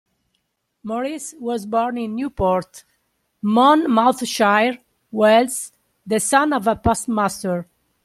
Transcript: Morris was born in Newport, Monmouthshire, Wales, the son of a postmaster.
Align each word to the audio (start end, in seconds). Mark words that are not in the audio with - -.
Morris 0.81 1.35
was 1.39 1.67
born 1.67 1.95
in 1.95 2.15
Newport, 2.15 2.85
Monmouthshire, 3.43 4.79
Wales, 5.11 5.73
the 6.07 6.19
son 6.19 6.53
of 6.53 6.65
a 6.65 6.75
postmaster. 6.75 7.67